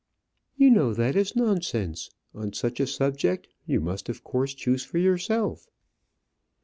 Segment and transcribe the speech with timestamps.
[0.55, 4.97] "You know that is nonsense: on such a subject you must of course choose for
[4.97, 5.69] yourself."